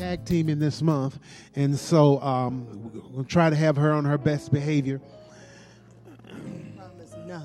[0.00, 1.18] Tag teaming this month,
[1.54, 4.98] and so um, we'll try to have her on her best behavior.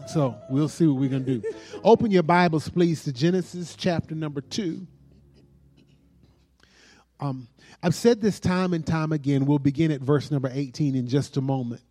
[0.08, 1.54] So we'll see what we're going to do.
[1.84, 4.88] Open your Bibles, please, to Genesis chapter number two.
[7.20, 7.50] Um,
[7.84, 9.46] I've said this time and time again.
[9.46, 11.82] We'll begin at verse number 18 in just a moment.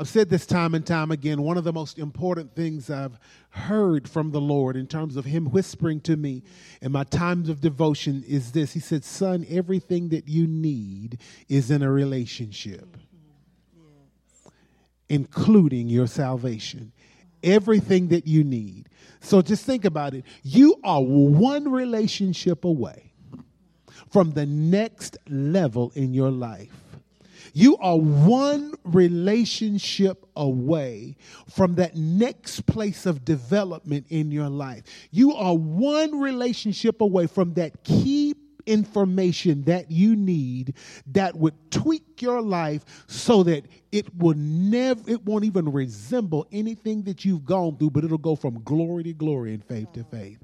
[0.00, 1.42] I've said this time and time again.
[1.42, 3.18] One of the most important things I've
[3.50, 6.44] heard from the Lord in terms of Him whispering to me
[6.80, 11.18] in my times of devotion is this He said, Son, everything that you need
[11.48, 12.96] is in a relationship,
[15.08, 16.92] including your salvation.
[17.42, 18.88] Everything that you need.
[19.20, 20.24] So just think about it.
[20.42, 23.12] You are one relationship away
[24.10, 26.87] from the next level in your life.
[27.52, 31.16] You are one relationship away
[31.48, 34.84] from that next place of development in your life.
[35.10, 38.34] You are one relationship away from that key
[38.68, 40.74] information that you need
[41.06, 47.02] that would tweak your life so that it will never it won't even resemble anything
[47.02, 50.38] that you've gone through but it'll go from glory to glory and faith to faith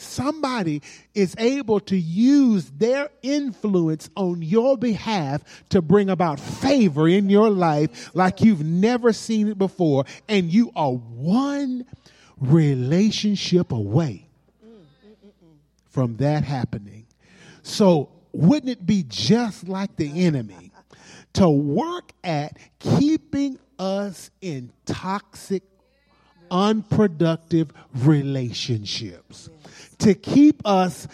[0.00, 0.82] somebody
[1.14, 7.50] is able to use their influence on your behalf to bring about favor in your
[7.50, 10.04] life like you've never seen it before.
[10.28, 11.84] And you are one
[12.40, 14.28] relationship away
[15.88, 17.06] from that happening.
[17.62, 20.70] So, wouldn't it be just like the enemy
[21.34, 25.62] to work at keeping us in toxic,
[26.50, 29.50] unproductive relationships?
[29.98, 31.08] To keep us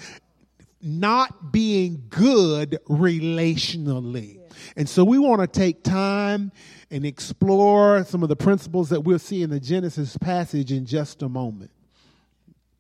[0.85, 4.39] not being good relationally.
[4.77, 6.53] And so we want to take time
[6.91, 11.23] and explore some of the principles that we'll see in the Genesis passage in just
[11.23, 11.71] a moment.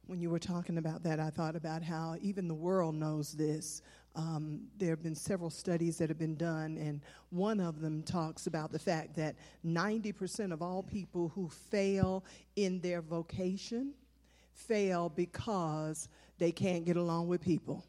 [0.06, 3.80] When you were talking about that, I thought about how even the world knows this.
[4.14, 7.00] Um, there have been several studies that have been done, and
[7.30, 9.34] one of them talks about the fact that
[9.66, 12.22] 90% of all people who fail
[12.54, 13.94] in their vocation
[14.54, 17.84] fail because they can't get along with people.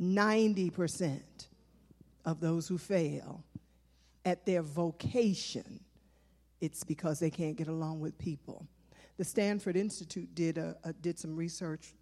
[0.00, 1.20] 90%
[2.24, 3.44] of those who fail
[4.24, 5.80] at their vocation,
[6.60, 8.66] it's because they can't get along with people.
[9.18, 11.94] The Stanford Institute did, a, a, did some research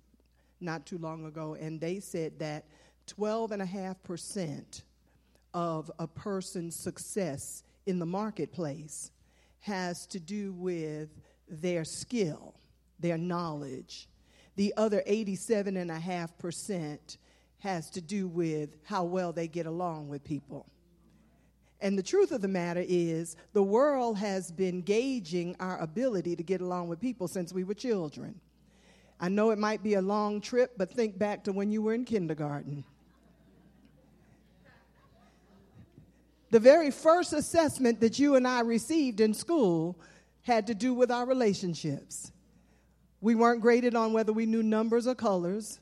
[0.60, 2.66] not too long ago, and they said that
[3.18, 4.82] 12.5%
[5.52, 9.10] of a person's success in the marketplace
[9.60, 11.08] has to do with
[11.50, 12.54] their skill,
[12.98, 14.08] their knowledge.
[14.56, 17.16] The other 87.5%
[17.58, 20.66] has to do with how well they get along with people.
[21.80, 26.42] And the truth of the matter is, the world has been gauging our ability to
[26.42, 28.38] get along with people since we were children.
[29.18, 31.94] I know it might be a long trip, but think back to when you were
[31.94, 32.84] in kindergarten.
[36.50, 39.96] The very first assessment that you and I received in school
[40.50, 42.32] had to do with our relationships.
[43.20, 45.78] We weren't graded on whether we knew numbers or colors.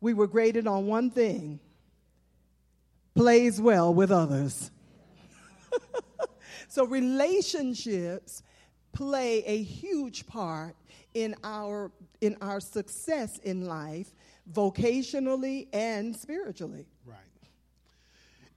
[0.00, 1.60] We were graded on one thing
[3.14, 4.70] plays well with others.
[6.68, 8.42] so, relationships
[8.92, 10.76] play a huge part
[11.14, 11.90] in our,
[12.20, 14.14] in our success in life,
[14.52, 16.86] vocationally and spiritually.
[17.04, 17.18] Right.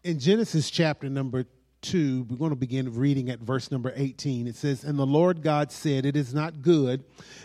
[0.04, 1.46] In Genesis chapter number
[1.84, 4.48] 2, we're going to begin reading at verse number 18.
[4.48, 7.04] It says, And the Lord God said, It is not good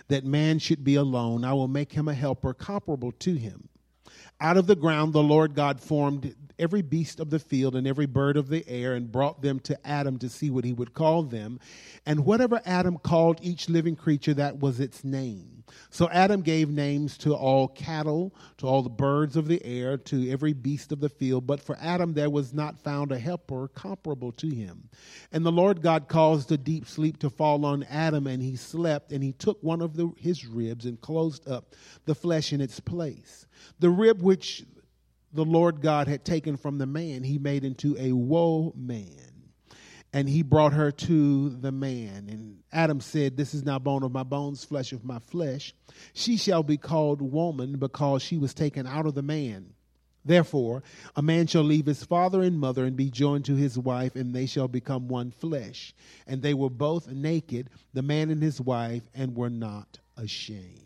[0.09, 1.45] that man should be alone.
[1.45, 3.69] I will make him a helper comparable to him.
[4.41, 8.07] Out of the ground, the Lord God formed every beast of the field and every
[8.07, 11.25] bird of the air and brought them to Adam to see what he would call
[11.25, 11.61] them.
[12.07, 15.58] And whatever Adam called each living creature, that was its name.
[15.91, 20.31] So Adam gave names to all cattle, to all the birds of the air, to
[20.31, 21.47] every beast of the field.
[21.47, 24.89] But for Adam there was not found a helper comparable to him.
[25.33, 29.13] And the Lord God caused a deep sleep to fall on Adam, and he slept,
[29.13, 31.75] and he took one of the, his ribs and closed up
[32.05, 33.47] the flesh in its place.
[33.79, 34.65] The rib which
[35.33, 39.28] the Lord God had taken from the man, he made into a woe man.
[40.13, 42.29] And he brought her to the man.
[42.29, 45.75] And Adam said, This is now bone of my bones, flesh of my flesh.
[46.13, 49.75] She shall be called woman because she was taken out of the man.
[50.25, 50.83] Therefore,
[51.17, 54.35] a man shall leave his father and mother and be joined to his wife, and
[54.35, 55.95] they shall become one flesh.
[56.27, 60.83] And they were both naked, the man and his wife, and were not ashamed.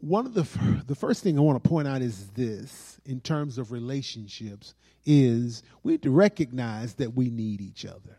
[0.00, 0.46] One of the
[0.86, 5.62] the first thing I want to point out is this in terms of relationships is
[5.82, 8.18] we need to recognize that we need each other.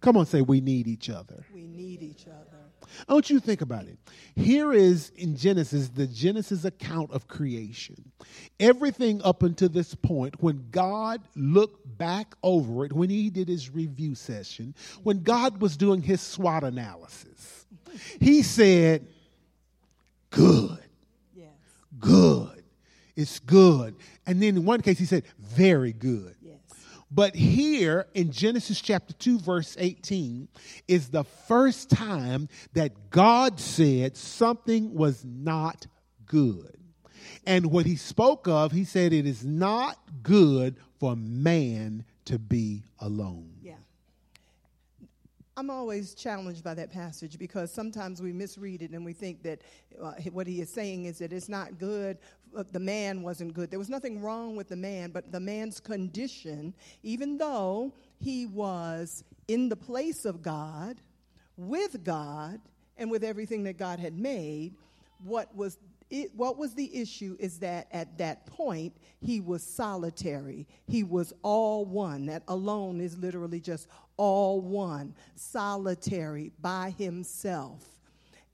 [0.00, 1.44] Come on, say we need each other.
[1.52, 2.60] We need each other.
[3.08, 3.98] I want you to think about it.
[4.34, 8.10] Here is in Genesis, the Genesis account of creation.
[8.58, 13.70] Everything up until this point, when God looked back over it, when he did his
[13.70, 17.66] review session, when God was doing his SWOT analysis,
[18.18, 19.06] he said,
[20.30, 20.78] Good.
[21.34, 21.48] Yes.
[21.98, 22.59] Good.
[23.20, 23.96] It's good.
[24.26, 26.34] And then in one case, he said, Very good.
[26.40, 26.56] Yes.
[27.10, 30.48] But here in Genesis chapter 2, verse 18,
[30.86, 35.86] is the first time that God said something was not
[36.26, 36.76] good.
[37.46, 42.84] And what he spoke of, he said, it is not good for man to be
[43.00, 43.54] alone.
[43.62, 43.74] Yeah.
[45.60, 49.60] I'm always challenged by that passage because sometimes we misread it and we think that
[50.02, 52.16] uh, what he is saying is that it's not good.
[52.56, 53.70] uh, The man wasn't good.
[53.70, 56.72] There was nothing wrong with the man, but the man's condition,
[57.02, 61.02] even though he was in the place of God,
[61.58, 62.58] with God,
[62.96, 64.72] and with everything that God had made,
[65.22, 65.76] what was
[66.08, 70.66] it, what was the issue is that at that point he was solitary.
[70.88, 72.26] He was all one.
[72.26, 73.88] That alone is literally just
[74.20, 77.82] all one, solitary by himself.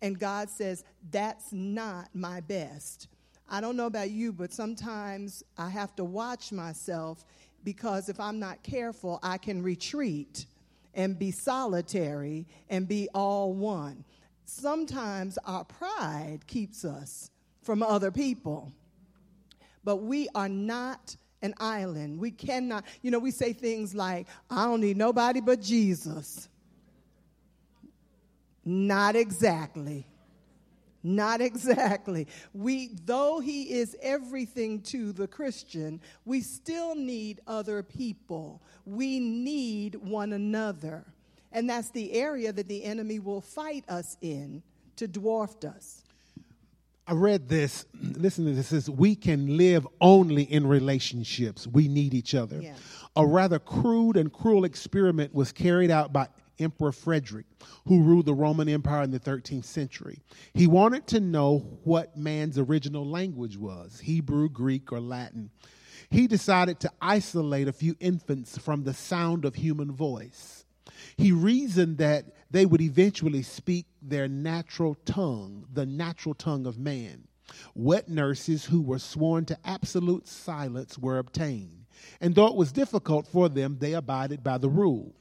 [0.00, 3.08] And God says, That's not my best.
[3.48, 7.24] I don't know about you, but sometimes I have to watch myself
[7.64, 10.46] because if I'm not careful, I can retreat
[10.94, 14.04] and be solitary and be all one.
[14.44, 17.32] Sometimes our pride keeps us
[17.62, 18.72] from other people,
[19.82, 22.18] but we are not an island.
[22.18, 26.48] We cannot, you know, we say things like, I don't need nobody but Jesus.
[28.64, 30.06] Not exactly.
[31.02, 32.26] Not exactly.
[32.52, 38.60] We, though he is everything to the Christian, we still need other people.
[38.84, 41.04] We need one another.
[41.52, 44.62] And that's the area that the enemy will fight us in
[44.96, 46.02] to dwarf us.
[47.06, 47.86] I read this.
[48.02, 48.66] Listen to this.
[48.66, 51.66] It says, we can live only in relationships.
[51.66, 52.60] We need each other.
[52.60, 52.74] Yeah.
[53.14, 57.46] A rather crude and cruel experiment was carried out by Emperor Frederick,
[57.86, 60.20] who ruled the Roman Empire in the 13th century.
[60.54, 65.50] He wanted to know what man's original language was Hebrew, Greek, or Latin.
[66.10, 70.64] He decided to isolate a few infants from the sound of human voice.
[71.16, 77.26] He reasoned that they would eventually speak their natural tongue, the natural tongue of man.
[77.74, 81.86] Wet nurses who were sworn to absolute silence were obtained,
[82.20, 85.14] and though it was difficult for them, they abided by the rule.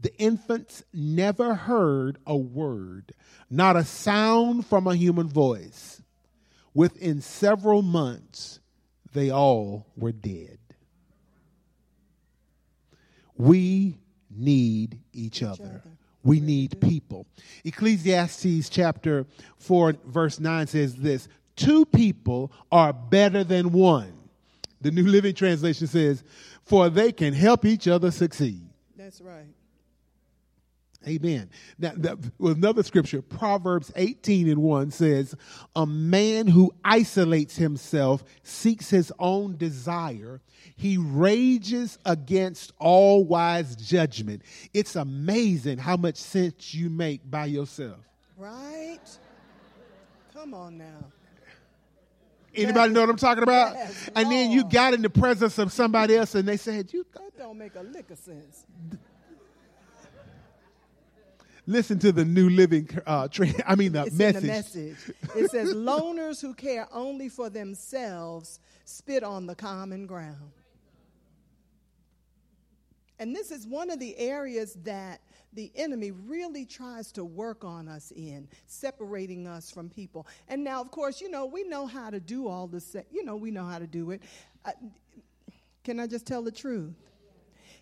[0.00, 3.12] The infants never heard a word,
[3.48, 6.02] not a sound from a human voice.
[6.74, 8.58] Within several months,
[9.12, 10.58] they all were dead.
[13.36, 13.98] We
[14.30, 15.64] need each other.
[15.64, 15.82] other.
[16.24, 17.26] We need people.
[17.64, 19.26] Ecclesiastes chapter
[19.58, 24.12] 4, verse 9 says this Two people are better than one.
[24.80, 26.24] The New Living Translation says,
[26.64, 28.68] For they can help each other succeed.
[28.96, 29.46] That's right.
[31.06, 31.50] Amen.
[31.78, 31.92] Now,
[32.40, 35.34] another scripture, Proverbs 18 and 1 says,
[35.74, 40.40] A man who isolates himself seeks his own desire.
[40.76, 44.42] He rages against all wise judgment.
[44.72, 47.98] It's amazing how much sense you make by yourself.
[48.36, 49.00] Right?
[50.32, 51.04] Come on now.
[52.54, 53.74] Anybody know what I'm talking about?
[53.74, 57.06] Yes, and then you got in the presence of somebody else and they said, You
[57.14, 58.66] That don't make a lick of sense.
[61.66, 64.40] Listen to the new living, uh, tra- I mean, the It's message.
[64.42, 64.96] the message.
[65.36, 70.52] It says, loners who care only for themselves spit on the common ground.
[73.18, 75.20] And this is one of the areas that
[75.52, 80.26] the enemy really tries to work on us in, separating us from people.
[80.48, 82.96] And now, of course, you know, we know how to do all this.
[83.12, 84.22] You know, we know how to do it.
[84.64, 84.72] Uh,
[85.84, 86.94] can I just tell the truth?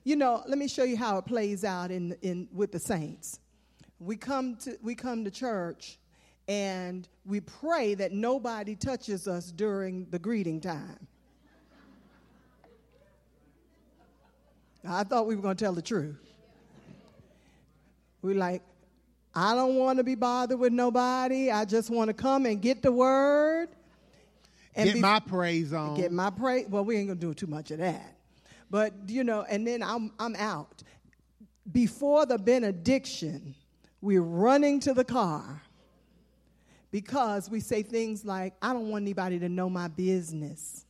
[0.04, 3.38] You know, let me show you how it plays out in, in with the saints.
[4.00, 5.98] We come to we come to church
[6.48, 11.06] and we pray that nobody touches us during the greeting time.
[14.84, 16.16] I thought we were going to tell the truth.
[18.22, 18.62] We're like,
[19.34, 21.50] I don't want to be bothered with nobody.
[21.50, 23.68] I just want to come and get the word.
[24.74, 25.96] And get be, my praise on.
[25.96, 26.66] Get my praise.
[26.68, 28.16] Well, we ain't gonna do too much of that.
[28.70, 30.82] But you know, and then I'm I'm out.
[31.70, 33.54] Before the benediction,
[34.00, 35.62] we're running to the car
[36.90, 40.86] because we say things like, I don't want anybody to know my business.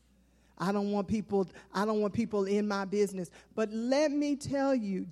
[0.60, 3.30] I don't want people I don't want people in my business.
[3.54, 5.06] But let me tell you,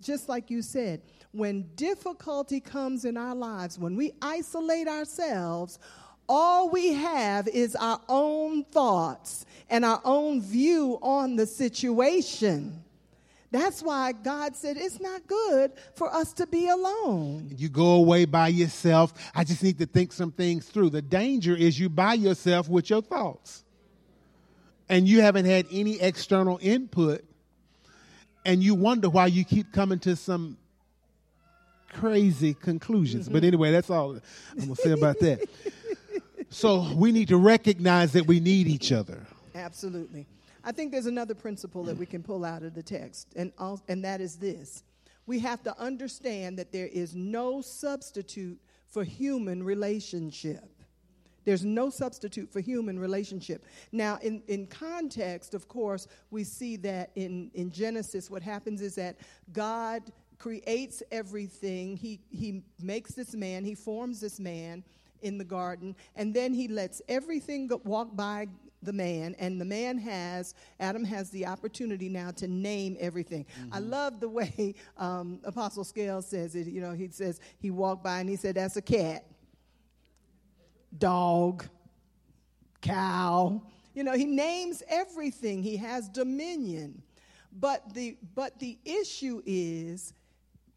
[0.00, 1.00] just like you said,
[1.32, 5.78] when difficulty comes in our lives, when we isolate ourselves,
[6.28, 12.84] all we have is our own thoughts and our own view on the situation.
[13.52, 17.52] That's why God said it's not good for us to be alone.
[17.54, 19.12] You go away by yourself.
[19.34, 20.90] I just need to think some things through.
[20.90, 23.62] The danger is you by yourself with your thoughts.
[24.88, 27.24] And you haven't had any external input.
[28.46, 30.56] And you wonder why you keep coming to some
[31.92, 33.26] crazy conclusions.
[33.26, 33.34] Mm-hmm.
[33.34, 34.12] But anyway, that's all
[34.52, 35.46] I'm going to say about that.
[36.48, 39.26] so we need to recognize that we need each other.
[39.54, 40.26] Absolutely.
[40.64, 43.52] I think there's another principle that we can pull out of the text, and,
[43.88, 44.84] and that is this.
[45.26, 50.68] We have to understand that there is no substitute for human relationship.
[51.44, 53.64] There's no substitute for human relationship.
[53.90, 58.94] Now, in, in context, of course, we see that in, in Genesis, what happens is
[58.94, 59.16] that
[59.52, 61.96] God creates everything.
[61.96, 64.84] He, he makes this man, he forms this man
[65.22, 68.48] in the garden, and then he lets everything go, walk by
[68.82, 73.44] the man, and the man has, Adam has the opportunity now to name everything.
[73.44, 73.74] Mm-hmm.
[73.74, 76.66] I love the way um, Apostle Scales says it.
[76.66, 79.24] You know, he says he walked by and he said, That's a cat,
[80.98, 81.64] dog,
[82.80, 83.62] cow.
[83.94, 87.02] You know, he names everything, he has dominion.
[87.52, 90.14] But the, but the issue is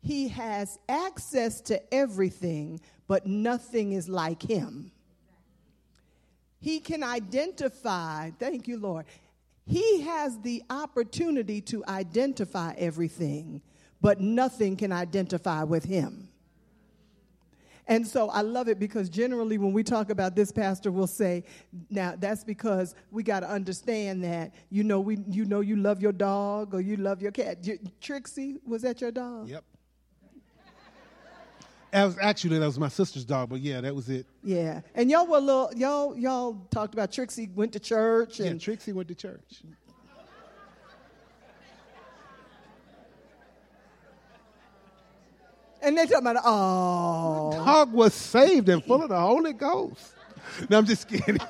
[0.02, 4.92] he has access to everything, but nothing is like him.
[6.60, 9.06] He can identify, thank you, Lord.
[9.66, 13.62] He has the opportunity to identify everything,
[14.02, 16.30] but nothing can identify with him.
[17.88, 21.44] And so I love it because generally when we talk about this, Pastor will say,
[21.90, 26.02] now that's because we got to understand that you know we you know you love
[26.02, 27.60] your dog or you love your cat.
[28.02, 29.50] Trixie, was that your dog?
[29.50, 29.64] Yep.
[31.96, 34.26] That was actually that was my sister's dog, but yeah, that was it.
[34.44, 38.42] Yeah, and y'all were little, y'all y'all talked about Trixie went to church.
[38.42, 39.62] And yeah, Trixie went to church.
[45.82, 50.16] And they talking about oh, dog was saved and full of the Holy Ghost.
[50.70, 51.40] No, I'm just kidding.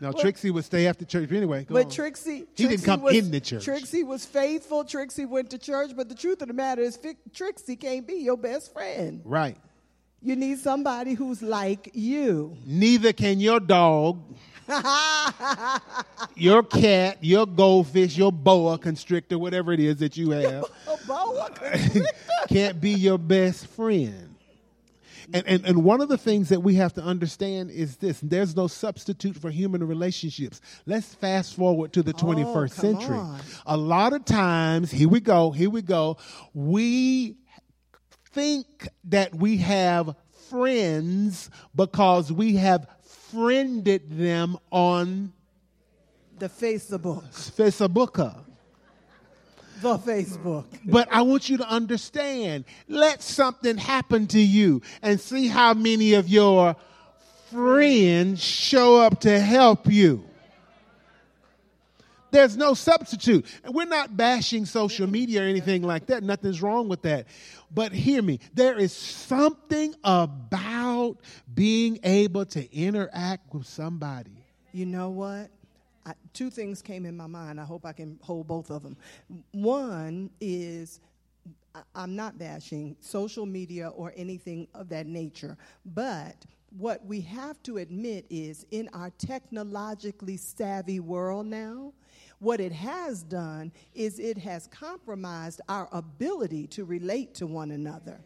[0.00, 1.66] Now well, Trixie would stay after church anyway.
[1.68, 1.90] but on.
[1.90, 3.64] Trixie, he Trixie didn't come was, in the church.
[3.64, 4.84] Trixie was faithful.
[4.84, 5.92] Trixie went to church.
[5.96, 6.98] But the truth of the matter is,
[7.32, 9.22] Trixie can't be your best friend.
[9.24, 9.56] Right.
[10.24, 12.56] You need somebody who's like you.
[12.64, 14.22] Neither can your dog,
[16.34, 20.64] your cat, your goldfish, your boa constrictor, whatever it is that you have.
[21.06, 22.08] boa constrictor
[22.48, 24.33] can't be your best friend.
[25.34, 28.54] And, and, and one of the things that we have to understand is this there's
[28.54, 30.60] no substitute for human relationships.
[30.86, 33.16] Let's fast forward to the 21st oh, century.
[33.16, 33.40] On.
[33.66, 36.18] A lot of times, here we go, here we go,
[36.54, 37.36] we
[38.30, 40.14] think that we have
[40.48, 45.32] friends because we have friended them on
[46.38, 47.24] the Facebook.
[47.56, 48.43] Facebook
[49.80, 50.64] the Facebook.
[50.84, 56.14] But I want you to understand let something happen to you and see how many
[56.14, 56.76] of your
[57.50, 60.24] friends show up to help you.
[62.30, 63.46] There's no substitute.
[63.62, 66.24] And we're not bashing social media or anything like that.
[66.24, 67.28] Nothing's wrong with that.
[67.72, 71.18] But hear me, there is something about
[71.54, 74.32] being able to interact with somebody.
[74.72, 75.48] You know what?
[76.06, 77.60] I, two things came in my mind.
[77.60, 78.96] I hope I can hold both of them.
[79.52, 81.00] One is
[81.74, 86.44] I, I'm not bashing social media or anything of that nature, but
[86.76, 91.92] what we have to admit is in our technologically savvy world now,
[92.40, 98.20] what it has done is it has compromised our ability to relate to one another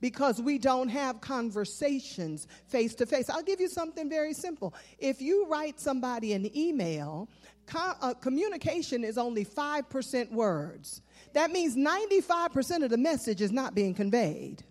[0.00, 3.28] because we don't have conversations face to face.
[3.28, 4.74] I'll give you something very simple.
[4.98, 7.28] If you write somebody an email,
[7.74, 11.02] uh, communication is only 5% words.
[11.32, 14.64] That means 95% of the message is not being conveyed.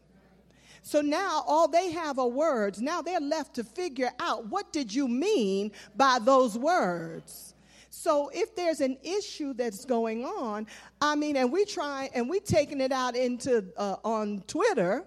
[0.82, 2.82] So now all they have are words.
[2.82, 7.54] Now they're left to figure out what did you mean by those words.
[7.90, 10.68] So if there's an issue that's going on,
[11.02, 15.06] I mean, and we try and we taking it out into uh, on Twitter.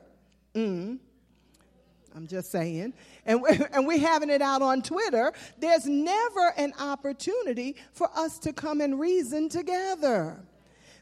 [0.54, 0.98] Mm,
[2.14, 2.92] I'm just saying.
[3.24, 3.42] And
[3.72, 5.32] and we're having it out on Twitter.
[5.58, 10.40] There's never an opportunity for us to come and reason together.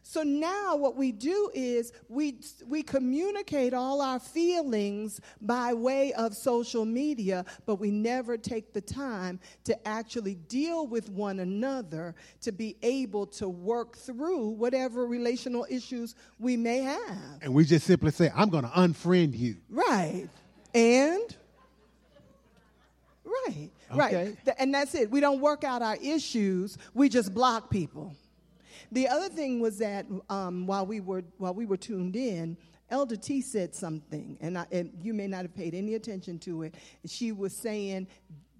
[0.02, 6.34] So now what we do is we, we communicate all our feelings by way of
[6.34, 12.52] social media, but we never take the time to actually deal with one another to
[12.52, 17.38] be able to work through whatever relational issues we may have.
[17.42, 19.56] And we just simply say, I'm going to unfriend you.
[19.68, 20.28] Right.
[20.74, 21.36] And
[23.46, 24.34] Right, Okay.
[24.46, 24.54] right.
[24.58, 25.10] And that's it.
[25.10, 28.14] We don't work out our issues, we just block people.
[28.92, 32.56] The other thing was that um, while we were while we were tuned in,
[32.90, 36.62] Elder T said something, and, I, and you may not have paid any attention to
[36.62, 36.74] it.
[37.06, 38.08] She was saying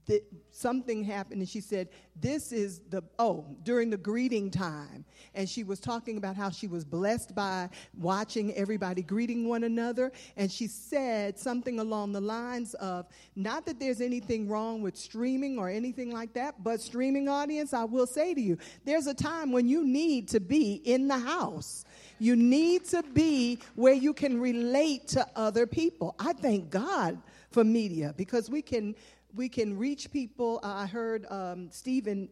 [0.07, 5.05] that something happened, and she said, "This is the oh during the greeting time,"
[5.35, 10.11] and she was talking about how she was blessed by watching everybody greeting one another,
[10.37, 15.59] and she said something along the lines of, "Not that there's anything wrong with streaming
[15.59, 19.53] or anything like that, but streaming audience, I will say to you, there's a time
[19.53, 21.85] when you need to be in the house."
[22.23, 26.15] You need to be where you can relate to other people.
[26.19, 27.19] I thank God
[27.51, 28.95] for media because we can
[29.35, 30.61] we can reach people.
[30.63, 32.29] I heard um, Stephen,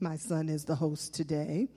[0.00, 1.68] my son is the host today,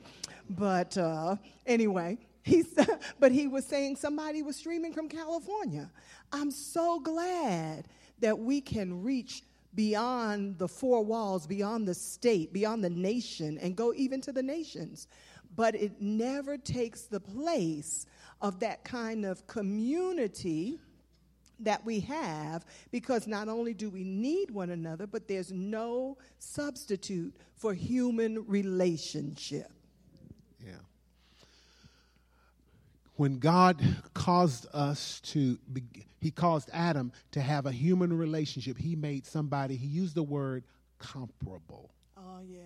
[0.49, 1.35] but uh,
[1.65, 2.73] anyway, he's
[3.19, 5.89] but he was saying somebody was streaming from California.
[6.31, 7.87] I'm so glad
[8.19, 9.43] that we can reach
[9.75, 14.41] beyond the four walls, beyond the state, beyond the nation, and go even to the
[14.41, 15.07] nations.
[15.55, 18.05] But it never takes the place
[18.41, 20.79] of that kind of community
[21.59, 27.35] that we have because not only do we need one another, but there's no substitute
[27.55, 29.71] for human relationship.
[30.65, 30.73] Yeah.
[33.15, 33.81] When God
[34.13, 35.57] caused us to,
[36.19, 40.63] He caused Adam to have a human relationship, He made somebody, He used the word
[40.99, 41.91] comparable.
[42.15, 42.59] Oh, yeah.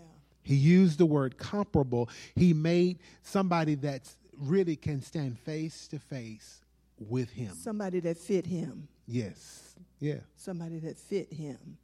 [0.43, 2.09] He used the word comparable.
[2.35, 6.60] He made somebody that really can stand face to face
[7.09, 7.53] with Him.
[7.55, 8.87] Somebody that fit him.
[9.07, 9.75] Yes.
[9.99, 10.19] Yeah.
[10.35, 11.77] Somebody that fit him.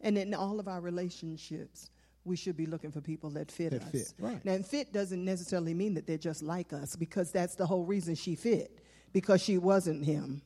[0.00, 1.90] And in all of our relationships,
[2.24, 3.90] we should be looking for people that fit That us.
[3.90, 4.44] fit, right.
[4.44, 7.84] Now, and fit doesn't necessarily mean that they're just like us because that's the whole
[7.84, 8.78] reason she fit,
[9.12, 10.42] because she wasn't him.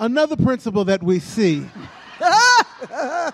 [0.00, 1.66] Another principle that we see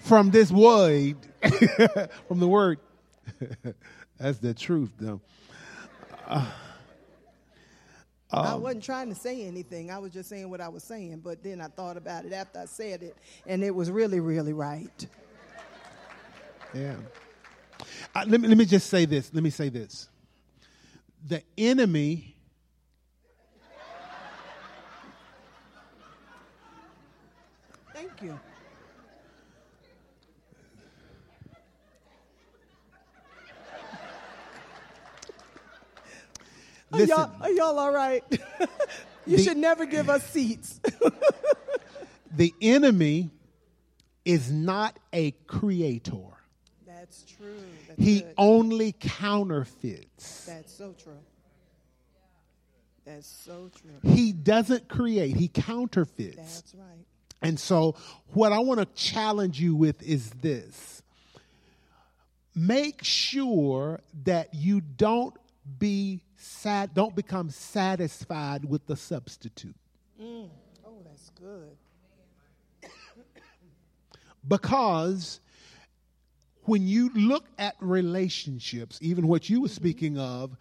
[0.00, 1.16] from this word,
[2.28, 2.78] from the word,
[4.18, 5.20] that's the truth, though.
[6.26, 6.46] I
[8.32, 9.90] Um, wasn't trying to say anything.
[9.90, 12.60] I was just saying what I was saying, but then I thought about it after
[12.60, 15.06] I said it, and it was really, really right.
[16.72, 16.94] Yeah.
[18.14, 19.32] Uh, let, me, let me just say this.
[19.34, 20.08] Let me say this.
[21.26, 22.29] The enemy
[28.20, 28.40] Thank you.
[36.92, 38.24] Are y'all, are y'all all right?
[39.26, 40.80] you The- should never give us seats.
[42.36, 43.30] the enemy
[44.24, 46.16] is not a creator.
[46.86, 47.54] That's true.
[47.88, 48.34] That's He good.
[48.36, 50.44] only counterfeits.
[50.46, 51.12] That's so true.
[53.04, 54.10] That's so true.
[54.12, 56.36] He doesn't create, he counterfeits.
[56.36, 57.06] That's right.
[57.42, 57.96] And so,
[58.32, 61.02] what I want to challenge you with is this
[62.54, 65.34] make sure that you don't
[65.78, 69.76] be sad, don't become satisfied with the substitute.
[70.20, 70.48] Mm.
[70.84, 71.76] Oh, that's good.
[74.46, 75.40] Because
[76.64, 79.74] when you look at relationships, even what you were mm-hmm.
[79.74, 80.56] speaking of,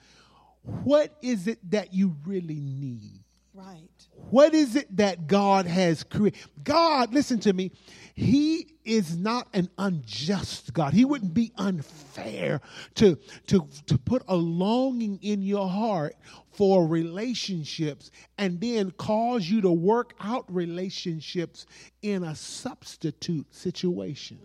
[0.84, 3.24] what is it that you really need?
[3.54, 3.90] Right.
[4.30, 6.40] What is it that God has created?
[6.64, 7.72] God, listen to me,
[8.14, 10.94] He is not an unjust God.
[10.94, 12.62] He wouldn't be unfair
[12.96, 16.16] to, to, to put a longing in your heart
[16.52, 21.66] for relationships and then cause you to work out relationships
[22.02, 24.40] in a substitute situation.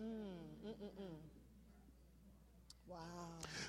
[2.88, 2.97] Wow.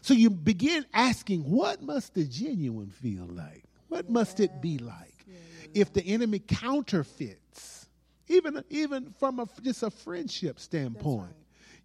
[0.02, 3.64] So you begin asking, what must the genuine feel like?
[3.90, 5.15] What must it be like?
[5.74, 7.88] If the enemy counterfeits,
[8.28, 11.34] even, even from a, just a friendship standpoint,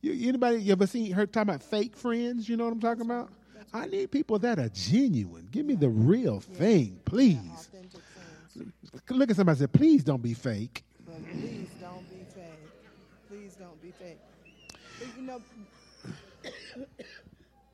[0.02, 2.48] You, anybody you ever seen her talking about fake friends?
[2.48, 3.30] You know what I'm talking about?
[3.72, 5.48] I need people that are genuine.
[5.50, 7.68] Give me the real thing, please.
[9.08, 10.82] Look at somebody say, please don't be fake.
[11.06, 12.44] But please don't be fake.
[13.28, 14.18] Please don't be fake.
[14.98, 15.40] But, you know,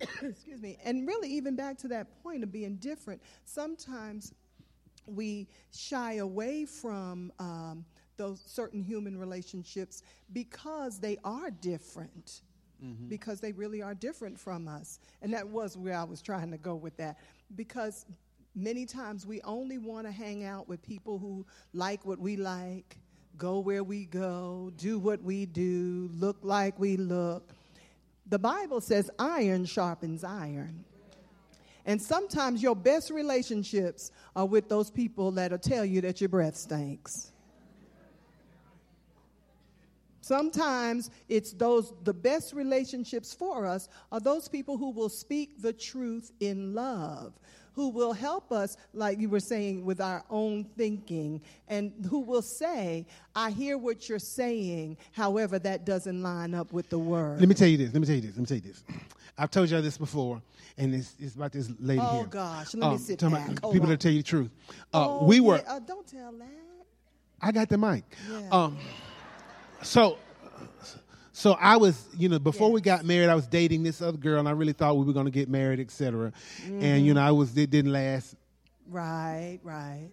[0.28, 0.76] excuse me.
[0.84, 4.34] And really, even back to that point of being different, sometimes
[5.06, 7.84] we shy away from um,
[8.16, 12.42] those certain human relationships because they are different.
[13.08, 14.98] Because they really are different from us.
[15.22, 17.18] And that was where I was trying to go with that.
[17.54, 18.04] Because
[18.54, 22.98] many times we only want to hang out with people who like what we like,
[23.38, 27.52] go where we go, do what we do, look like we look.
[28.26, 30.84] The Bible says iron sharpens iron.
[31.86, 36.56] And sometimes your best relationships are with those people that'll tell you that your breath
[36.56, 37.32] stinks.
[40.20, 45.72] Sometimes it's those the best relationships for us are those people who will speak the
[45.72, 47.32] truth in love,
[47.76, 52.42] who will help us like you were saying with our own thinking and who will
[52.42, 57.48] say, "I hear what you're saying, however that doesn't line up with the word." Let
[57.48, 57.92] me tell you this.
[57.92, 58.30] Let me tell you this.
[58.32, 58.82] Let me tell you this.
[59.38, 60.40] I've told y'all this before,
[60.78, 62.24] and it's, it's about this lady Oh, here.
[62.24, 62.74] gosh.
[62.74, 63.46] Let me sit back.
[63.56, 63.88] People on.
[63.90, 64.50] that tell you the truth.
[64.94, 65.58] Uh, Oh, we were.
[65.58, 66.48] yeah, uh, don't tell that.
[67.42, 68.04] I got the mic.
[68.30, 68.48] Yeah.
[68.50, 68.78] Um,
[69.82, 70.16] so,
[71.36, 74.38] so I was, you know, before we got married, I was dating this other girl,
[74.38, 76.32] and I really thought we were going to get married, etc.
[76.64, 77.28] And you know, mm-hmm.
[77.28, 78.36] I was it didn't last,
[78.88, 80.08] Right, right.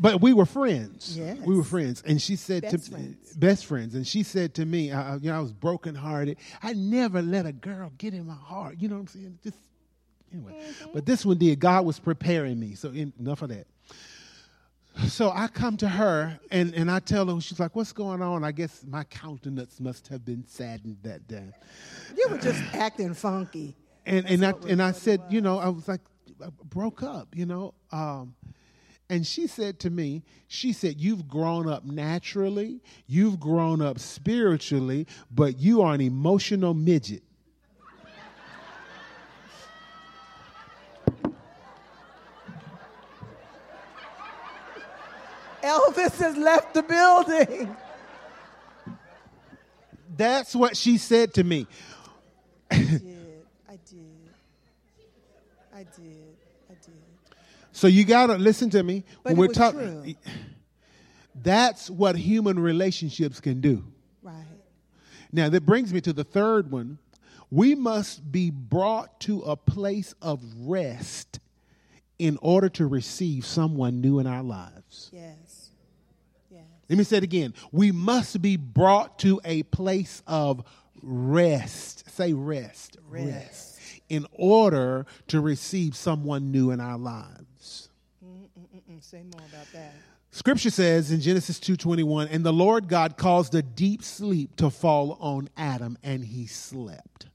[0.00, 1.18] but we were friends.
[1.18, 1.36] Yes.
[1.44, 3.34] We were friends, and she said Best to friends.
[3.34, 6.38] best friends, and she said to me, I, you know, I was brokenhearted.
[6.62, 8.76] I never let a girl get in my heart.
[8.78, 9.38] You know what I'm saying?
[9.44, 9.58] Just
[10.32, 10.92] anyway, mm-hmm.
[10.94, 11.60] but this one did.
[11.60, 12.74] God was preparing me.
[12.74, 13.66] So en- enough of that.
[15.06, 18.44] So I come to her and, and I tell her, she's like, What's going on?
[18.44, 21.50] I guess my countenance must have been saddened that day.
[22.16, 23.74] You were just acting funky.
[24.04, 26.00] And and I and I said, you know, I was like
[26.42, 27.74] I broke up, you know.
[27.90, 28.34] Um,
[29.08, 35.06] and she said to me, she said, You've grown up naturally, you've grown up spiritually,
[35.30, 37.22] but you are an emotional midget.
[45.62, 47.76] Elvis has left the building.
[50.16, 51.66] That's what she said to me.
[52.70, 53.46] I did.
[53.68, 54.28] I did.
[55.74, 56.36] I did.
[56.70, 56.92] I did.
[57.72, 60.16] So you gotta listen to me But when we're talking.
[61.34, 63.84] That's what human relationships can do.
[64.22, 64.34] Right.
[65.32, 66.98] Now that brings me to the third one.
[67.50, 71.40] We must be brought to a place of rest
[72.18, 75.10] in order to receive someone new in our lives.
[75.12, 75.51] Yes.
[76.92, 77.54] Let me say it again.
[77.70, 80.62] We must be brought to a place of
[81.02, 82.04] rest.
[82.10, 82.98] Say rest.
[83.08, 83.80] Rest.
[84.10, 87.88] In order to receive someone new in our lives.
[88.22, 89.94] Mm, say more about that.
[90.32, 95.12] Scripture says in Genesis 2:21, "And the Lord God caused a deep sleep to fall
[95.12, 97.28] on Adam, and he slept."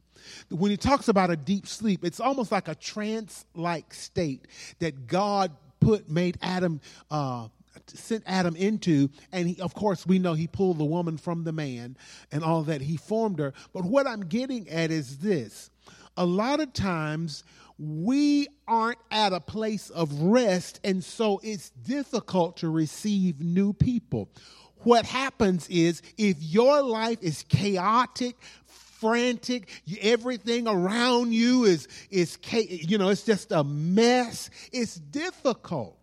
[0.49, 4.45] When he talks about a deep sleep, it's almost like a trance-like state
[4.77, 7.47] that God put made Adam uh,
[7.95, 11.51] sent Adam into, and he, of course we know he pulled the woman from the
[11.51, 11.97] man
[12.31, 13.53] and all that he formed her.
[13.73, 15.69] But what I'm getting at is this:
[16.15, 17.43] a lot of times
[17.79, 24.29] we aren't at a place of rest, and so it's difficult to receive new people.
[24.77, 29.69] What happens is if your life is chaotic, frantic,
[30.01, 35.96] everything around you is is you know, it's just a mess, it's difficult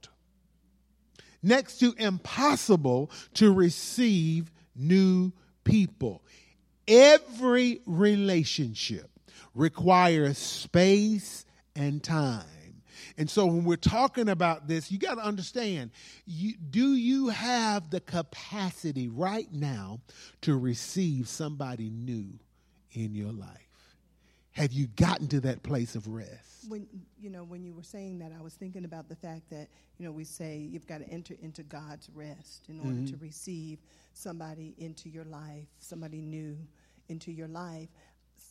[1.45, 5.33] next to impossible to receive new
[5.65, 6.23] people.
[6.89, 9.11] Every relationship
[9.55, 11.45] requires space
[11.77, 12.45] and time.
[13.17, 15.93] And so when we're talking about this, you got to understand
[16.27, 20.01] you, do you have the capacity right now
[20.43, 22.39] to receive somebody new
[22.93, 23.69] in your life?
[24.55, 26.69] Have you gotten to that place of rest?
[26.69, 26.87] When
[27.21, 30.07] you know when you were saying that, I was thinking about the fact that you
[30.07, 33.23] know we say you've got to enter into God's rest in order to mm-hmm.
[33.23, 33.81] receive
[34.13, 36.57] somebody into your life, somebody new
[37.09, 37.89] into your life.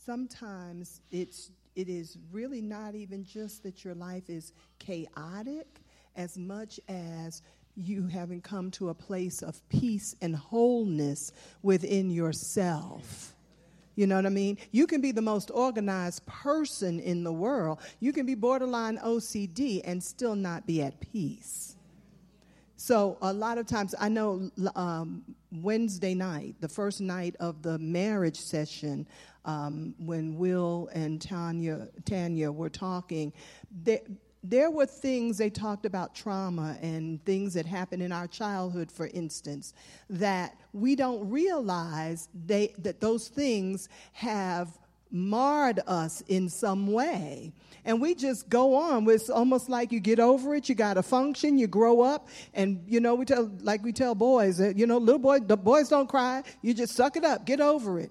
[0.06, 5.82] Sometimes it's it is really not even just that your life is chaotic
[6.16, 7.42] as much as
[7.76, 13.33] you having come to a place of peace and wholeness within yourself.
[13.96, 14.58] You know what I mean?
[14.72, 17.80] You can be the most organized person in the world.
[18.00, 21.76] You can be borderline OCD and still not be at peace.
[22.76, 27.78] So a lot of times, I know um, Wednesday night, the first night of the
[27.80, 29.08] marriage session,
[29.46, 33.32] um, when Will and Tanya Tanya were talking,
[33.84, 34.02] they,
[34.44, 39.08] there were things they talked about trauma and things that happened in our childhood for
[39.08, 39.74] instance
[40.10, 44.78] that we don't realize they, that those things have
[45.14, 47.54] marred us in some way.
[47.86, 51.04] And we just go on it's almost like you get over it you got to
[51.04, 54.88] function you grow up and you know we tell like we tell boys that you
[54.88, 58.10] know little boys the boys don't cry you just suck it up get over it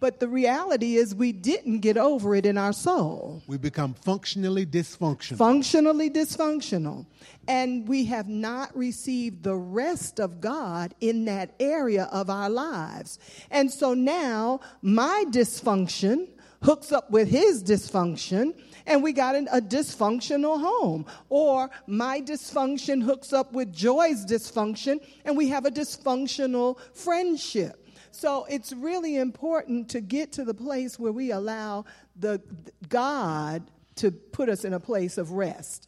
[0.00, 3.42] but the reality is, we didn't get over it in our soul.
[3.46, 5.36] We become functionally dysfunctional.
[5.36, 7.06] Functionally dysfunctional.
[7.46, 13.18] And we have not received the rest of God in that area of our lives.
[13.50, 16.28] And so now my dysfunction
[16.62, 18.52] hooks up with his dysfunction
[18.88, 21.06] and we got an, a dysfunctional home.
[21.28, 27.87] Or my dysfunction hooks up with Joy's dysfunction, and we have a dysfunctional friendship.
[28.18, 31.84] So it's really important to get to the place where we allow
[32.16, 32.42] the
[32.88, 33.62] God
[33.94, 35.86] to put us in a place of rest.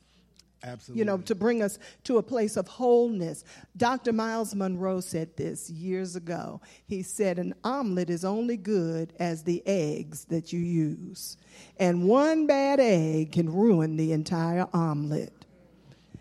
[0.63, 1.01] Absolutely.
[1.01, 3.43] You know, to bring us to a place of wholeness.
[3.77, 4.13] Dr.
[4.13, 6.61] Myles Munroe said this years ago.
[6.87, 11.37] He said, An omelet is only good as the eggs that you use.
[11.79, 15.40] And one bad egg can ruin the entire omelet.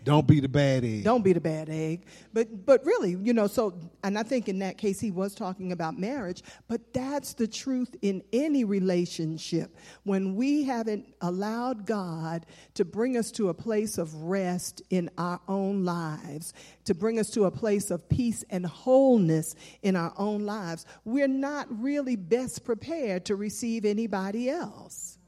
[0.04, 1.04] Don't be the bad egg.
[1.04, 2.06] Don't be the bad egg.
[2.32, 5.72] But but really, you know, so and I think in that case he was talking
[5.72, 9.76] about marriage, but that's the truth in any relationship.
[10.04, 15.40] When we haven't allowed God to bring us to a place of rest in our
[15.48, 20.46] own lives, to bring us to a place of peace and wholeness in our own
[20.46, 25.18] lives, we're not really best prepared to receive anybody else.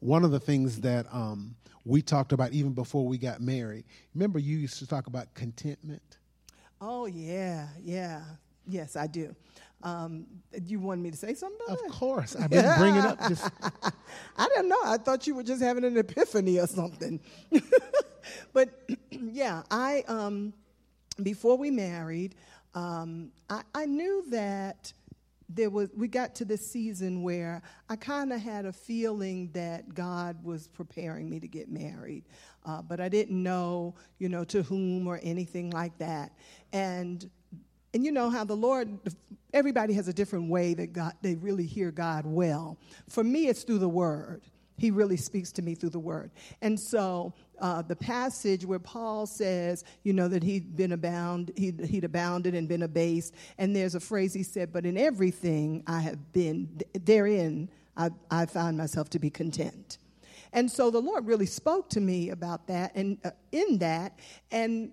[0.00, 3.84] One of the things that um, we talked about even before we got married.
[4.14, 6.18] Remember, you used to talk about contentment?
[6.80, 8.22] Oh, yeah, yeah.
[8.66, 9.34] Yes, I do.
[9.82, 10.26] Um,
[10.66, 11.92] you wanted me to say something Of it?
[11.92, 12.34] course.
[12.34, 13.48] I've been bringing up just.
[14.36, 14.80] I don't know.
[14.84, 17.20] I thought you were just having an epiphany or something.
[18.52, 18.68] but
[19.10, 20.52] yeah, I, um,
[21.22, 22.34] before we married,
[22.74, 24.92] um, I, I knew that
[25.48, 29.94] there was we got to this season where I kind of had a feeling that
[29.94, 32.24] God was preparing me to get married,
[32.64, 36.32] uh, but I didn't know, you know, to whom or anything like that.
[36.72, 37.28] And
[37.94, 38.98] and you know how the Lord,
[39.54, 42.76] everybody has a different way that God they really hear God well.
[43.08, 44.42] For me, it's through the Word.
[44.76, 46.30] He really speaks to me through the Word,
[46.62, 51.80] and so uh, the passage where Paul says, you know, that he'd been abound, he'd,
[51.80, 53.34] he'd abounded and been abased.
[53.58, 58.46] And there's a phrase he said, but in everything I have been, therein I, I
[58.46, 59.98] found myself to be content.
[60.52, 64.18] And so the Lord really spoke to me about that and uh, in that
[64.50, 64.92] and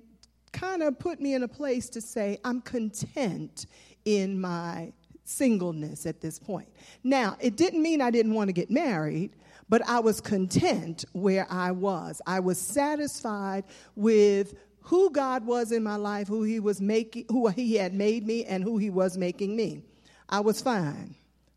[0.52, 3.66] kind of put me in a place to say, I'm content
[4.06, 4.92] in my
[5.26, 6.68] singleness at this point.
[7.04, 9.36] Now, it didn't mean I didn't want to get married
[9.70, 12.22] but I was content where I was.
[12.26, 13.64] I was satisfied
[13.96, 18.26] with who God was in my life, who he was making, who he had made
[18.26, 19.82] me and who he was making me.
[20.30, 21.16] I was fine.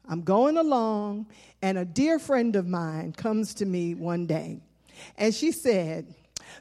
[0.09, 1.27] I'm going along
[1.63, 4.61] and a dear friend of mine comes to me one day
[5.17, 6.15] and she said,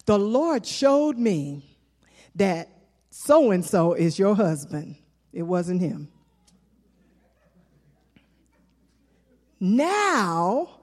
[0.06, 1.64] "The Lord showed me
[2.36, 2.70] that
[3.12, 4.96] so and so is your husband."
[5.32, 6.08] It wasn't him.
[9.60, 10.75] Now,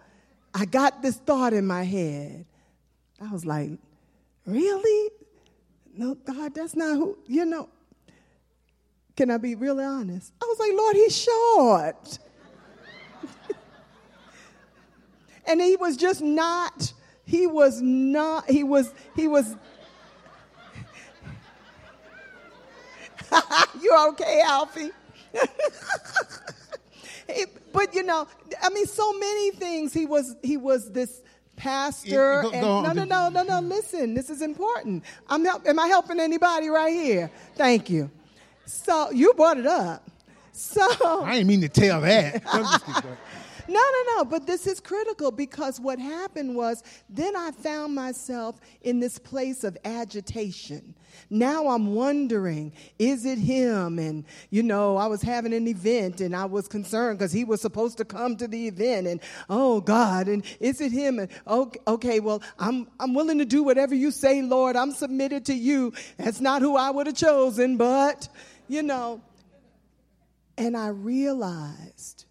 [0.55, 2.45] I got this thought in my head.
[3.21, 3.71] I was like,
[4.47, 5.11] really?
[5.95, 7.69] No, God, that's not who, you know.
[9.17, 10.33] Can I be really honest?
[10.43, 12.19] I was like, Lord, he's short.
[15.47, 16.93] and he was just not,
[17.25, 19.55] he was not, he was, he was.
[23.83, 24.91] you okay, Alfie?
[27.73, 28.27] but you know,
[28.63, 29.93] I mean, so many things.
[29.93, 31.23] He was he was this
[31.57, 32.43] pastor.
[32.43, 33.61] Go, and, no, no, no, no, no.
[33.61, 35.05] Listen, this is important.
[35.29, 37.31] I'm help, am I helping anybody right here?
[37.57, 38.11] Thank you.
[38.67, 40.09] So you brought it up.
[40.53, 42.43] So I didn't mean to tell that.
[43.69, 48.61] No, no, no, but this is critical because what happened was then I found myself
[48.83, 50.95] in this place of agitation.
[51.31, 53.99] Now I'm wondering, is it him?
[53.99, 57.61] And, you know, I was having an event and I was concerned because he was
[57.61, 59.07] supposed to come to the event.
[59.07, 61.19] And, oh, God, and is it him?
[61.19, 64.77] And, okay, okay, well, I'm, I'm willing to do whatever you say, Lord.
[64.77, 65.93] I'm submitted to you.
[66.17, 68.29] That's not who I would have chosen, but,
[68.69, 69.21] you know.
[70.59, 72.27] And I realized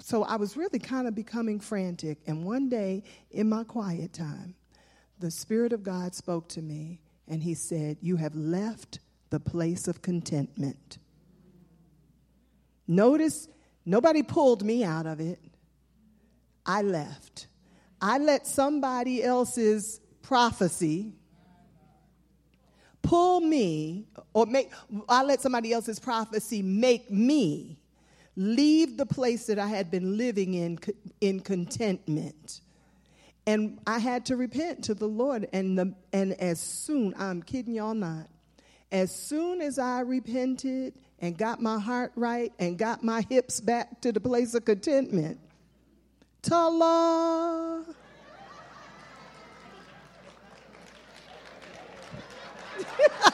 [0.00, 2.18] so I was really kind of becoming frantic.
[2.26, 4.54] And one day in my quiet time,
[5.18, 9.00] the Spirit of God spoke to me and he said, You have left
[9.30, 10.98] the place of contentment.
[12.88, 13.48] Notice,
[13.86, 15.38] nobody pulled me out of it.
[16.66, 17.46] I left.
[18.00, 21.14] I let somebody else's prophecy
[23.02, 24.70] pull me, or make,
[25.08, 27.81] I let somebody else's prophecy make me
[28.36, 30.78] leave the place that I had been living in
[31.20, 32.60] in contentment.
[33.46, 35.48] And I had to repent to the Lord.
[35.52, 38.28] And, the, and as soon, I'm kidding y'all not,
[38.92, 44.00] as soon as I repented and got my heart right and got my hips back
[44.02, 45.40] to the place of contentment,
[46.42, 46.68] ta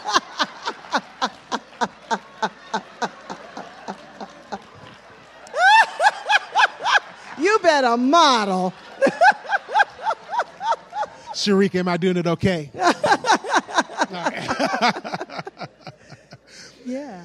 [7.80, 8.74] better model.
[11.34, 12.70] Sharika, am I doing it okay?
[16.84, 17.22] yeah.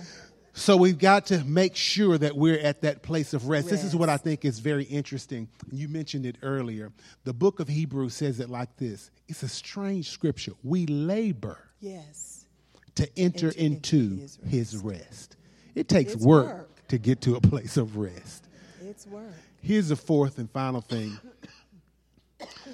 [0.53, 3.65] So we've got to make sure that we're at that place of rest.
[3.65, 3.71] rest.
[3.71, 5.47] This is what I think is very interesting.
[5.71, 6.91] You mentioned it earlier.
[7.23, 9.09] The book of Hebrews says it like this.
[9.27, 10.51] It's a strange scripture.
[10.63, 11.57] We labor.
[11.79, 12.45] Yes.
[12.95, 14.51] To enter, enter into, into his, rest.
[14.51, 15.37] his, rest.
[15.73, 18.47] It takes work, work to get to a place of rest.
[18.81, 19.33] It's work.
[19.63, 21.17] Here's the fourth and final thing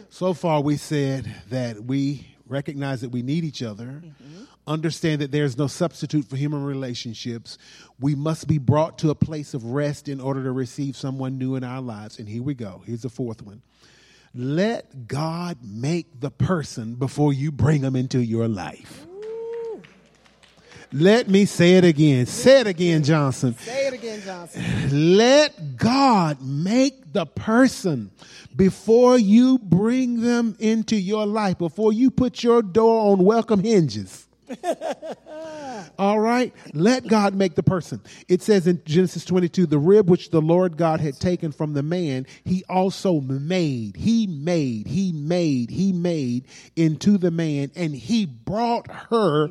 [0.09, 4.43] so far, we said that we recognize that we need each other, mm-hmm.
[4.65, 7.57] understand that there's no substitute for human relationships.
[7.99, 11.55] We must be brought to a place of rest in order to receive someone new
[11.55, 12.17] in our lives.
[12.17, 12.81] And here we go.
[12.85, 13.61] Here's the fourth one.
[14.33, 19.05] Let God make the person before you bring them into your life.
[20.91, 22.25] Let me say it again.
[22.25, 23.55] Say it again, Johnson.
[23.59, 25.17] Say it again, Johnson.
[25.17, 28.09] Let God make the person
[28.55, 34.27] before you bring them into your life, before you put your door on welcome hinges.
[35.99, 36.53] All right?
[36.73, 38.01] Let God make the person.
[38.27, 41.83] It says in Genesis 22 the rib which the Lord God had taken from the
[41.83, 48.25] man, he also made, he made, he made, he made into the man, and he
[48.25, 49.49] brought her.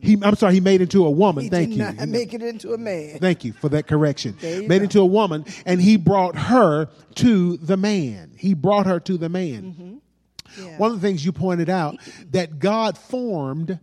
[0.00, 1.44] He, I'm sorry, he made into a woman.
[1.44, 1.84] He Thank did you.
[1.84, 3.18] Not make it into a man.
[3.18, 4.36] Thank you for that correction.
[4.42, 4.74] Made go.
[4.74, 8.32] into a woman, and he brought her to the man.
[8.36, 9.62] He brought her to the man.
[9.62, 10.64] Mm-hmm.
[10.64, 10.78] Yeah.
[10.78, 11.96] One of the things you pointed out
[12.30, 13.78] that God formed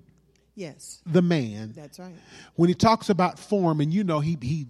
[0.56, 1.74] yes the man.
[1.76, 2.16] That's right.
[2.56, 4.68] When he talks about form, and you know he he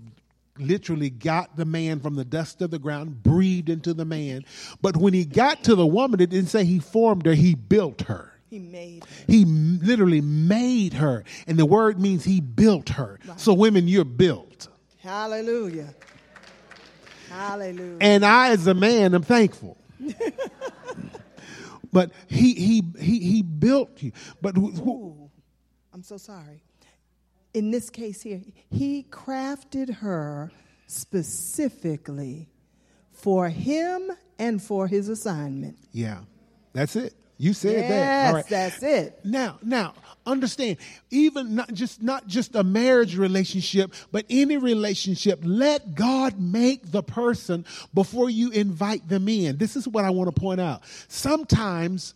[0.57, 4.45] literally got the man from the dust of the ground, breathed into the man.
[4.81, 8.03] But when he got to the woman, it didn't say he formed her; he built
[8.03, 8.34] her.
[8.55, 9.09] He made her.
[9.27, 11.25] He literally made her.
[11.45, 13.19] And the word means he built her.
[13.27, 13.39] Right.
[13.39, 14.69] So, women, you're built.
[14.99, 15.93] Hallelujah.
[17.29, 17.97] Hallelujah.
[17.99, 19.77] And I, as a man, am thankful.
[21.91, 24.13] but he, he, he, he built you.
[24.41, 25.29] But Ooh,
[25.93, 26.63] I'm so sorry.
[27.53, 30.49] In this case here, he crafted her
[30.87, 32.47] specifically
[33.11, 35.77] for him and for his assignment.
[35.91, 36.19] Yeah,
[36.71, 37.15] that's it.
[37.37, 38.27] You said yes, that.
[38.27, 38.47] All right.
[38.47, 39.19] that's it.
[39.25, 39.93] Now, now,
[40.25, 40.77] understand,
[41.11, 47.03] even not just not just a marriage relationship, but any relationship, let God make the
[47.03, 49.57] person before you invite them in.
[49.57, 50.83] This is what I want to point out.
[51.07, 52.13] Sometimes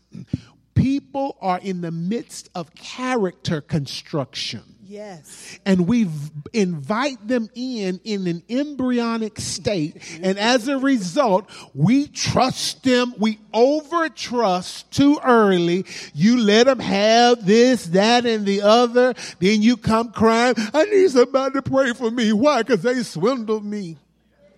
[0.74, 4.79] people are in the midst of character construction.
[4.90, 5.60] Yes.
[5.68, 6.10] And we
[6.52, 9.98] invite them in in an embryonic state.
[10.24, 13.14] And as a result, we trust them.
[13.20, 15.86] We over trust too early.
[16.16, 19.14] You let them have this, that, and the other.
[19.38, 22.34] Then you come crying, I need somebody to pray for me.
[22.34, 22.64] Why?
[22.64, 23.96] Because they swindled me.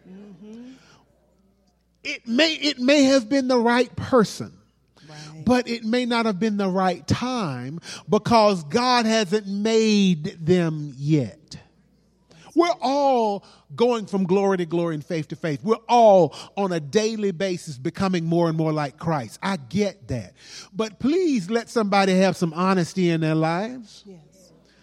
[0.09, 0.71] Mm-hmm.
[2.05, 4.60] It may, it may have been the right person
[5.45, 11.57] but it may not have been the right time because God hasn't made them yet.
[12.55, 13.45] We're all
[13.75, 15.63] going from glory to glory and faith to faith.
[15.63, 19.39] We're all on a daily basis becoming more and more like Christ.
[19.41, 20.33] I get that.
[20.73, 24.03] But please let somebody have some honesty in their lives.
[24.05, 24.19] Yes.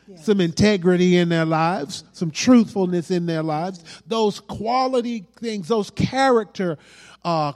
[0.07, 0.25] Yes.
[0.25, 6.79] Some integrity in their lives, some truthfulness in their lives, those quality things, those character
[7.25, 7.53] uh,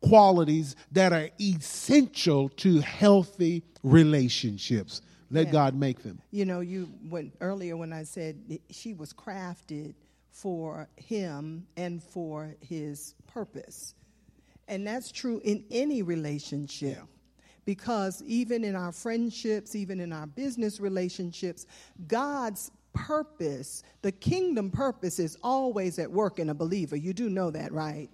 [0.00, 5.02] qualities that are essential to healthy relationships.
[5.30, 5.52] Let yeah.
[5.52, 6.20] God make them.
[6.30, 9.94] You know, you went earlier when I said she was crafted
[10.30, 13.94] for him and for his purpose.
[14.68, 16.96] And that's true in any relationship.
[16.98, 17.04] Yeah.
[17.64, 21.66] Because even in our friendships, even in our business relationships,
[22.06, 26.96] God's purpose, the kingdom purpose, is always at work in a believer.
[26.96, 28.10] You do know that, right?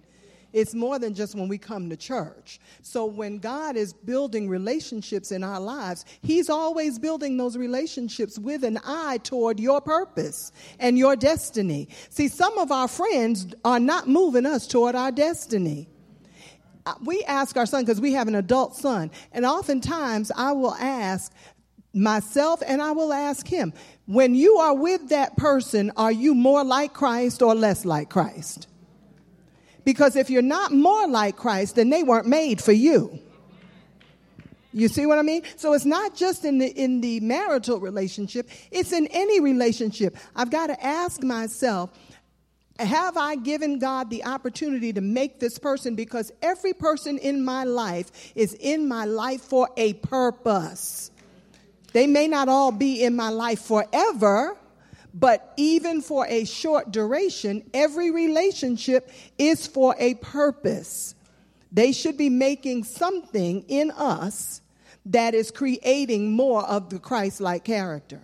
[0.53, 2.59] It's more than just when we come to church.
[2.81, 8.63] So when God is building relationships in our lives, He's always building those relationships with
[8.63, 11.89] an eye toward your purpose and your destiny.
[12.09, 15.87] See, some of our friends are not moving us toward our destiny
[16.83, 20.73] uh, we ask our son because we have an adult son and oftentimes i will
[20.73, 21.31] ask
[21.93, 23.73] myself and I will ask him,
[24.05, 28.67] when you are with that person, are you more like Christ or less like Christ?
[29.83, 33.19] Because if you're not more like Christ, then they weren't made for you.
[34.73, 35.43] You see what I mean?
[35.57, 40.15] So it's not just in the in the marital relationship, it's in any relationship.
[40.35, 41.91] I've got to ask myself,
[42.79, 47.65] have I given God the opportunity to make this person because every person in my
[47.65, 51.11] life is in my life for a purpose.
[51.93, 54.57] They may not all be in my life forever,
[55.13, 61.15] but even for a short duration, every relationship is for a purpose.
[61.71, 64.61] They should be making something in us
[65.05, 68.21] that is creating more of the Christ like character.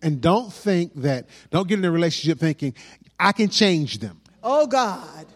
[0.00, 2.74] And don't think that, don't get in a relationship thinking,
[3.18, 4.20] I can change them.
[4.42, 5.26] Oh God.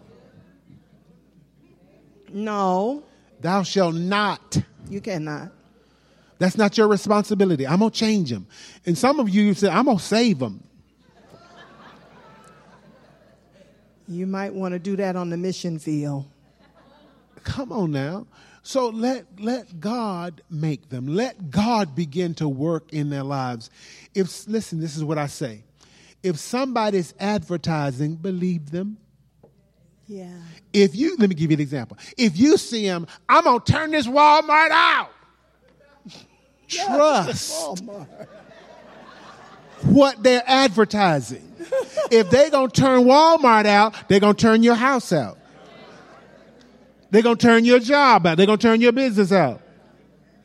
[2.32, 3.02] No.
[3.40, 4.58] Thou shalt not.
[4.90, 5.52] You cannot.
[6.38, 7.66] That's not your responsibility.
[7.66, 8.46] I'm going to change them.
[8.86, 10.62] And some of you say, I'm going to save them.
[14.08, 16.24] You might want to do that on the mission field.
[17.44, 18.26] Come on now.
[18.62, 21.06] So let, let God make them.
[21.06, 23.70] Let God begin to work in their lives.
[24.14, 25.64] If listen, this is what I say.
[26.22, 28.98] If somebody's advertising, believe them.
[30.06, 30.32] Yeah.
[30.72, 31.98] If you let me give you an example.
[32.16, 35.10] If you see them, I'm gonna turn this Walmart out
[36.68, 37.82] trust
[39.84, 41.44] what they're advertising.
[42.10, 45.38] if they're going to turn Walmart out, they're going to turn your house out.
[47.10, 48.36] They're going to turn your job out.
[48.36, 49.62] They're going to turn your business out.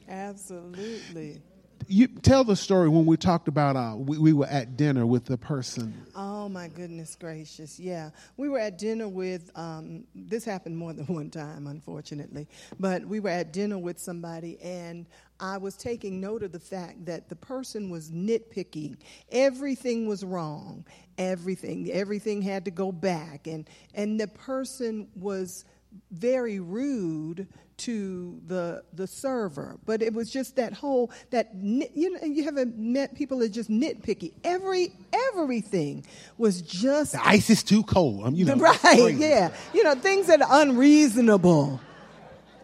[0.07, 1.41] Absolutely
[1.87, 5.25] you tell the story when we talked about uh, we, we were at dinner with
[5.25, 5.93] the person.
[6.15, 7.79] Oh my goodness gracious!
[7.79, 9.51] Yeah, we were at dinner with.
[9.55, 12.47] Um, this happened more than one time, unfortunately.
[12.79, 15.05] But we were at dinner with somebody, and
[15.43, 18.95] I was taking note of the fact that the person was nitpicking.
[19.29, 20.85] Everything was wrong.
[21.17, 21.91] Everything.
[21.91, 25.65] Everything had to go back, and and the person was
[26.11, 32.19] very rude to the the server but it was just that whole that you know
[32.23, 34.93] you haven't met people that just nitpicky every
[35.31, 36.05] everything
[36.37, 40.27] was just the ice is too cold I'm, you know right yeah you know things
[40.27, 41.79] that are unreasonable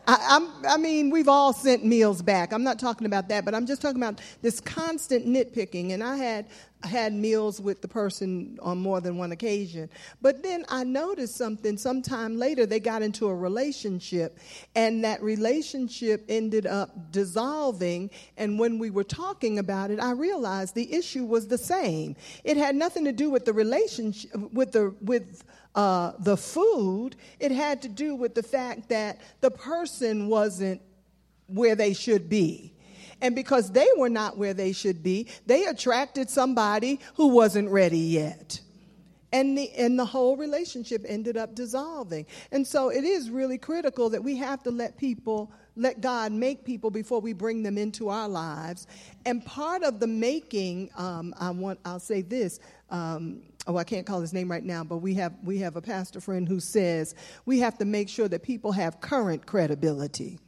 [0.07, 2.51] I, I, mean, we've all sent meals back.
[2.51, 5.91] I'm not talking about that, but I'm just talking about this constant nitpicking.
[5.91, 6.47] And I had
[6.83, 9.89] had meals with the person on more than one occasion.
[10.21, 11.77] But then I noticed something.
[11.77, 14.39] Sometime later, they got into a relationship,
[14.75, 18.09] and that relationship ended up dissolving.
[18.37, 22.15] And when we were talking about it, I realized the issue was the same.
[22.43, 25.43] It had nothing to do with the relationship with the with
[25.75, 30.81] uh, the food, it had to do with the fact that the person wasn't
[31.47, 32.73] where they should be.
[33.21, 37.99] And because they were not where they should be, they attracted somebody who wasn't ready
[37.99, 38.61] yet.
[39.31, 42.25] And the, and the whole relationship ended up dissolving.
[42.51, 46.65] And so it is really critical that we have to let people, let God make
[46.65, 48.87] people before we bring them into our lives.
[49.25, 52.59] And part of the making, um, I want, I'll say this,
[52.89, 55.81] um, oh, I can't call his name right now, but we have we have a
[55.81, 57.13] pastor friend who says
[57.45, 60.39] we have to make sure that people have current credibility.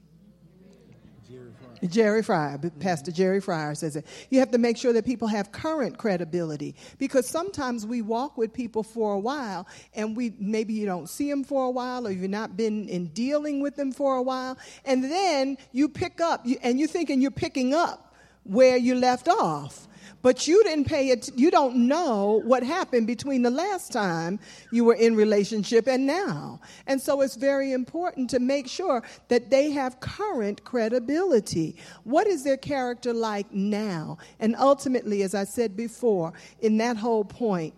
[1.87, 4.05] Jerry Fryer, Pastor Jerry Fryer says it.
[4.29, 8.53] You have to make sure that people have current credibility because sometimes we walk with
[8.53, 12.11] people for a while and we maybe you don't see them for a while or
[12.11, 16.45] you've not been in dealing with them for a while and then you pick up
[16.61, 18.13] and you're thinking you're picking up
[18.43, 19.87] where you left off
[20.21, 24.39] but you didn't pay it you don't know what happened between the last time
[24.71, 26.59] you were in relationship and now.
[26.87, 31.77] And so it's very important to make sure that they have current credibility.
[32.03, 34.17] What is their character like now?
[34.39, 37.73] And ultimately as i said before in that whole point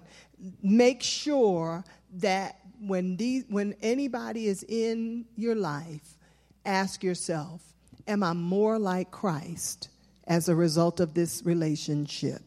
[0.62, 1.84] make sure
[2.16, 6.18] that when these, when anybody is in your life
[6.66, 7.62] ask yourself
[8.08, 9.90] am i more like christ
[10.28, 12.42] as a result of this relationship?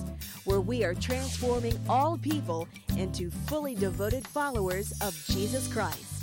[0.44, 6.15] where we are transforming all people into fully devoted followers of Jesus Christ.